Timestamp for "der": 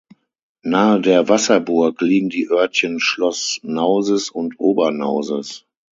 0.99-1.29